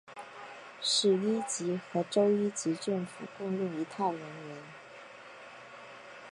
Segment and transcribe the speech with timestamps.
[0.81, 4.57] 市一级和州一级政府共用一套人员。